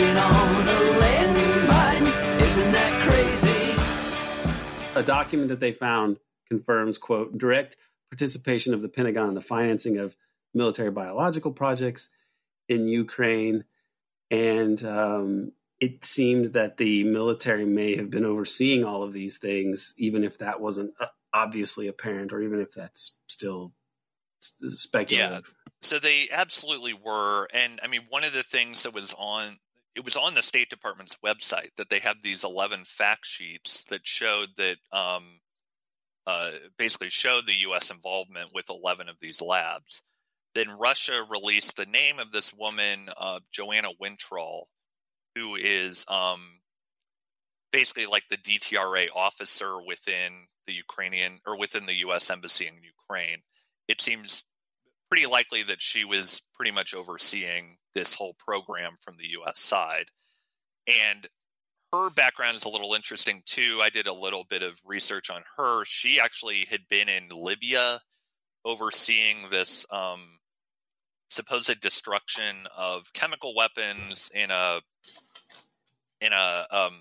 [0.00, 2.40] on a landmine.
[2.40, 5.00] Isn't that crazy?
[5.00, 6.18] A document that they found
[6.48, 7.76] confirms, quote, direct
[8.10, 10.16] participation of the Pentagon in the financing of
[10.52, 12.10] military biological projects
[12.68, 13.64] in Ukraine.
[14.30, 19.94] And um, it seemed that the military may have been overseeing all of these things,
[19.96, 23.72] even if that wasn't uh, obviously apparent, or even if that's still
[24.40, 25.54] speculative.
[25.56, 25.70] Yeah.
[25.82, 27.46] So they absolutely were.
[27.52, 29.58] And I mean, one of the things that was on
[29.94, 34.06] it was on the State Department's website that they had these eleven fact sheets that
[34.06, 35.40] showed that um,
[36.26, 37.90] uh, basically showed the U.S.
[37.90, 40.02] involvement with eleven of these labs.
[40.54, 44.64] Then Russia released the name of this woman, uh, Joanna Wintrol,
[45.34, 46.60] who is um,
[47.72, 52.30] basically like the DTRA officer within the Ukrainian or within the U.S.
[52.30, 53.38] embassy in Ukraine.
[53.88, 54.44] It seems
[55.10, 59.60] pretty likely that she was pretty much overseeing this whole program from the U.S.
[59.60, 60.06] side,
[60.86, 61.26] and
[61.92, 63.80] her background is a little interesting too.
[63.82, 65.84] I did a little bit of research on her.
[65.84, 68.00] She actually had been in Libya
[68.64, 70.38] overseeing this um,
[71.28, 74.80] supposed destruction of chemical weapons in a
[76.20, 76.94] in a um,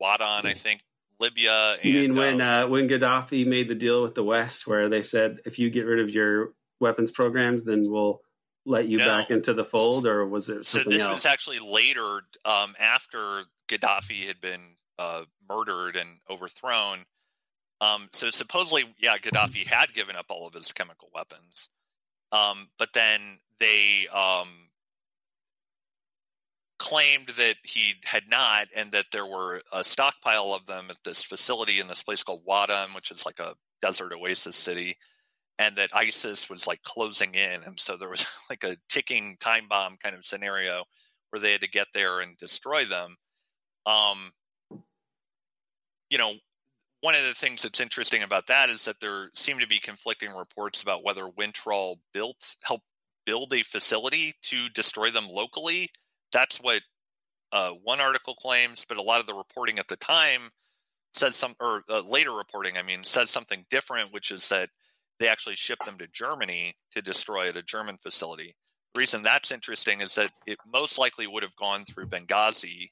[0.00, 0.82] Waddan, I think,
[1.20, 1.76] Libya.
[1.82, 5.02] You mean when uh, uh, when Gaddafi made the deal with the West, where they
[5.02, 8.20] said if you get rid of your weapons programs, then we'll
[8.64, 9.06] let you no.
[9.06, 10.96] back into the fold, or was it something so?
[10.96, 11.24] This else?
[11.24, 17.04] was actually later, um, after Gaddafi had been uh, murdered and overthrown.
[17.80, 21.68] Um, so supposedly, yeah, Gaddafi had given up all of his chemical weapons,
[22.32, 23.20] um, but then
[23.60, 24.48] they um,
[26.78, 31.22] claimed that he had not, and that there were a stockpile of them at this
[31.22, 34.96] facility in this place called Waddan, which is like a desert oasis city,
[35.58, 39.68] and that ISIS was like closing in, and so there was like a ticking time
[39.68, 40.84] bomb kind of scenario
[41.30, 43.16] where they had to get there and destroy them.
[43.84, 44.30] Um,
[46.10, 46.34] you know,
[47.00, 50.32] one of the things that's interesting about that is that there seem to be conflicting
[50.32, 52.84] reports about whether Wintrol built helped
[53.26, 55.90] build a facility to destroy them locally.
[56.32, 56.80] That's what
[57.52, 60.50] uh, one article claims, but a lot of the reporting at the time
[61.12, 64.70] says some, or uh, later reporting, I mean, says something different, which is that
[65.18, 68.54] they actually shipped them to Germany to destroy at a German facility.
[68.94, 72.90] The reason that's interesting is that it most likely would have gone through Benghazi,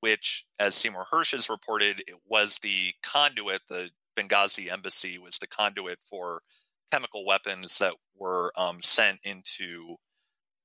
[0.00, 3.62] which, as Seymour Hersh has reported, it was the conduit.
[3.68, 6.42] The Benghazi embassy was the conduit for
[6.90, 9.96] chemical weapons that were um, sent into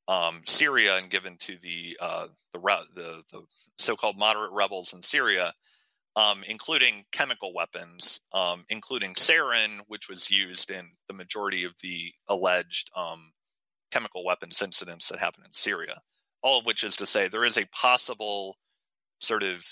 [0.08, 3.42] um, Syria and given to the uh, the, the, the
[3.78, 5.54] so-called moderate rebels in Syria,
[6.16, 12.14] um, including chemical weapons, um, including sarin, which was used in the majority of the
[12.28, 13.32] alleged um,
[13.92, 16.02] chemical weapons incidents that happened in Syria.
[16.42, 18.58] All of which is to say, there is a possible
[19.20, 19.66] sort of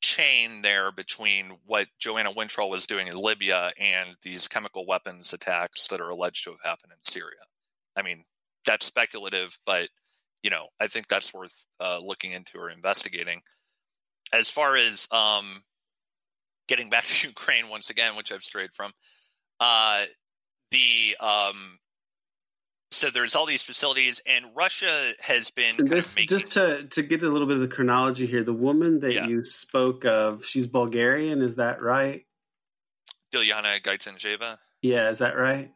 [0.00, 5.88] chain there between what Joanna Wintrol was doing in Libya and these chemical weapons attacks
[5.88, 7.40] that are alleged to have happened in Syria.
[7.96, 8.24] I mean,
[8.64, 9.88] that's speculative, but
[10.42, 13.42] you know, I think that's worth uh, looking into or investigating.
[14.32, 15.62] As far as um,
[16.68, 18.92] getting back to Ukraine once again, which I've strayed from,
[19.60, 20.04] uh,
[20.70, 21.78] the um,
[22.90, 26.38] so there's all these facilities, and Russia has been this, making...
[26.38, 28.42] just to to get a little bit of the chronology here.
[28.42, 29.26] The woman that yeah.
[29.26, 32.24] you spoke of, she's Bulgarian, is that right?
[33.32, 34.58] Dilyana Gaytandzhieva.
[34.80, 35.70] Yeah, is that right?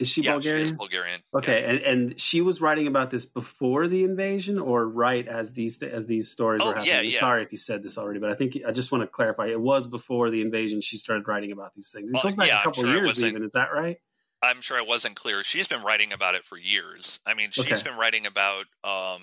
[0.00, 0.66] Is she yeah, Bulgarian?
[0.66, 1.20] She is Bulgarian.
[1.34, 1.70] Okay, yeah.
[1.70, 6.06] and and she was writing about this before the invasion, or right as these as
[6.06, 6.94] these stories oh, were happening.
[6.94, 7.20] Yeah, yeah.
[7.20, 9.46] Sorry if you said this already, but I think I just want to clarify.
[9.46, 10.80] It was before the invasion.
[10.80, 12.10] She started writing about these things.
[12.12, 13.44] It goes back yeah, a couple sure years, even.
[13.44, 13.98] Is that right?
[14.42, 15.42] I'm sure I wasn't clear.
[15.42, 17.20] She's been writing about it for years.
[17.24, 17.90] I mean, she's okay.
[17.90, 19.22] been writing about um,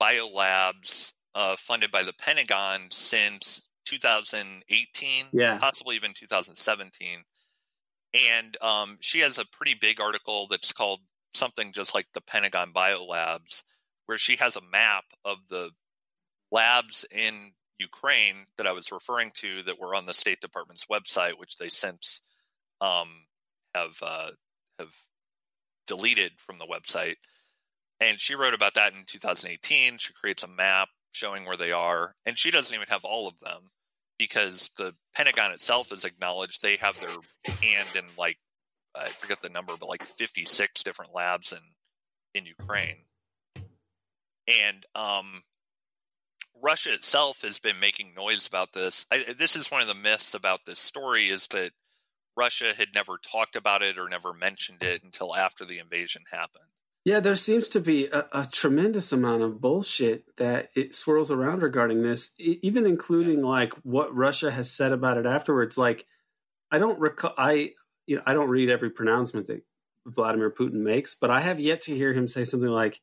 [0.00, 7.24] biolabs uh, funded by the Pentagon since 2018, yeah, possibly even 2017.
[8.14, 11.00] And um, she has a pretty big article that's called
[11.34, 13.62] something just like the Pentagon Biolabs,
[14.06, 15.70] where she has a map of the
[16.50, 21.38] labs in Ukraine that I was referring to that were on the State Department's website,
[21.38, 22.20] which they since
[22.80, 23.08] um,
[23.74, 24.30] have uh,
[24.78, 24.94] have
[25.86, 27.16] deleted from the website.
[28.00, 29.98] And she wrote about that in 2018.
[29.98, 33.38] She creates a map showing where they are, and she doesn't even have all of
[33.40, 33.70] them
[34.22, 38.38] because the Pentagon itself has acknowledged they have their hand in like
[38.94, 41.58] I forget the number, but like 56 different labs in
[42.34, 42.98] in Ukraine.
[44.46, 45.42] And um,
[46.62, 49.06] Russia itself has been making noise about this.
[49.10, 51.72] I, this is one of the myths about this story is that
[52.36, 56.64] Russia had never talked about it or never mentioned it until after the invasion happened.
[57.04, 61.62] Yeah, there seems to be a, a tremendous amount of bullshit that it swirls around
[61.62, 65.76] regarding this, even including like what Russia has said about it afterwards.
[65.76, 66.06] Like
[66.70, 67.34] I don't recall.
[67.36, 67.72] I
[68.06, 69.62] you know I don't read every pronouncement that
[70.06, 73.00] Vladimir Putin makes, but I have yet to hear him say something like,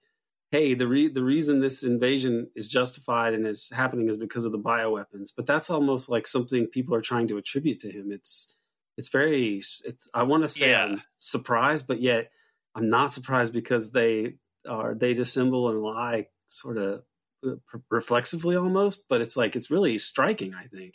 [0.52, 4.54] "Hey, the re- the reason this invasion is justified and is happening is because of
[4.54, 8.14] the bioweapons." But that's almost like something people are trying to attribute to him.
[8.14, 8.56] It's
[8.98, 10.86] it's very it's I want to say yeah.
[10.86, 12.32] I'm surprised, but yet
[12.80, 14.36] I'm not surprised because they
[14.68, 17.04] are they dissemble and lie sort of
[17.46, 17.56] uh,
[17.90, 20.56] reflexively almost, but it's like it's really striking.
[20.56, 20.94] I think.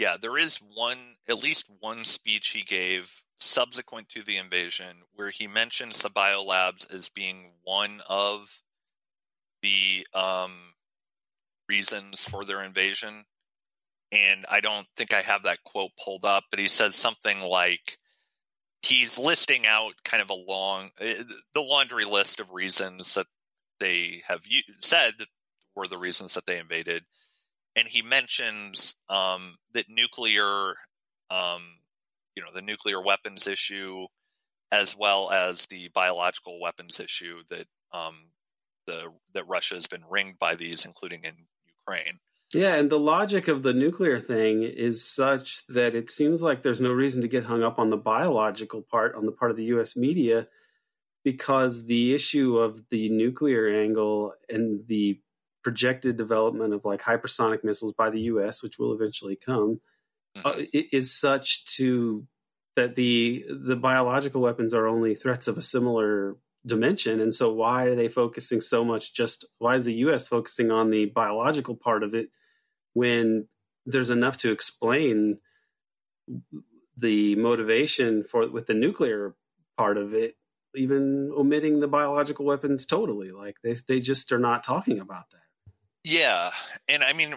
[0.00, 0.98] Yeah, there is one,
[1.28, 6.92] at least one speech he gave subsequent to the invasion where he mentions the biolabs
[6.92, 8.60] as being one of
[9.62, 10.74] the um,
[11.68, 13.24] reasons for their invasion.
[14.10, 17.98] And I don't think I have that quote pulled up, but he says something like
[18.84, 23.26] he's listing out kind of a long, uh, the laundry list of reasons that
[23.80, 24.42] they have
[24.80, 25.28] said that
[25.74, 27.04] were the reasons that they invaded
[27.76, 30.74] and he mentions um, that nuclear,
[31.30, 31.62] um,
[32.36, 34.06] you know, the nuclear weapons issue,
[34.72, 38.14] as well as the biological weapons issue that um,
[38.86, 41.34] the that Russia has been ringed by these, including in
[41.66, 42.18] Ukraine.
[42.54, 46.80] Yeah, and the logic of the nuclear thing is such that it seems like there's
[46.80, 49.64] no reason to get hung up on the biological part on the part of the
[49.64, 49.96] U.S.
[49.96, 50.46] media,
[51.24, 55.20] because the issue of the nuclear angle and the
[55.64, 59.80] projected development of like hypersonic missiles by the U.S., which will eventually come,
[60.36, 60.80] uh, mm-hmm.
[60.92, 62.26] is such to
[62.76, 67.84] that the the biological weapons are only threats of a similar dimension, and so why
[67.84, 69.12] are they focusing so much?
[69.12, 70.28] Just why is the U.S.
[70.28, 72.28] focusing on the biological part of it
[72.94, 73.46] when
[73.86, 75.38] there's enough to explain
[76.96, 79.34] the motivation for with the nuclear
[79.76, 80.36] part of it
[80.76, 85.44] even omitting the biological weapons totally like they they just are not talking about that
[86.04, 86.50] yeah,
[86.86, 87.34] and I mean,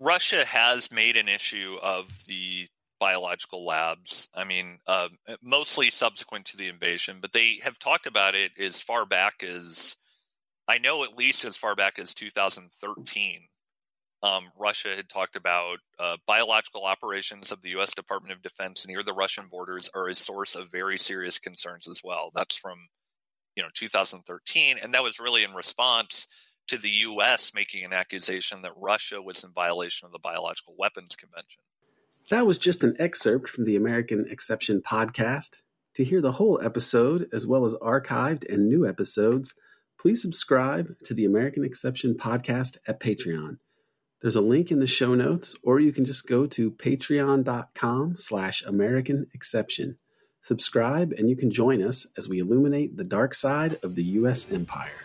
[0.00, 2.66] Russia has made an issue of the
[2.98, 4.28] biological labs.
[4.34, 5.08] I mean, uh,
[5.40, 9.96] mostly subsequent to the invasion, but they have talked about it as far back as
[10.66, 13.42] I know, at least as far back as 2013.
[14.22, 17.94] Um, Russia had talked about uh, biological operations of the U.S.
[17.94, 22.02] Department of Defense near the Russian borders are a source of very serious concerns as
[22.02, 22.32] well.
[22.34, 22.78] That's from
[23.54, 26.26] you know 2013, and that was really in response
[26.66, 27.52] to the U.S.
[27.54, 31.62] making an accusation that Russia was in violation of the Biological Weapons Convention.
[32.30, 35.60] That was just an excerpt from the American Exception podcast.
[35.94, 39.54] To hear the whole episode, as well as archived and new episodes,
[39.98, 43.58] please subscribe to the American Exception podcast at Patreon.
[44.20, 48.64] There's a link in the show notes, or you can just go to patreon.com slash
[48.64, 49.96] American Exception.
[50.42, 54.50] Subscribe and you can join us as we illuminate the dark side of the U.S.
[54.50, 55.04] empire.